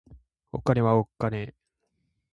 [0.51, 1.53] お金はおっかねぇ